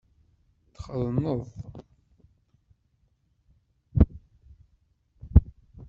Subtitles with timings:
[0.75, 1.41] Txetneḍ?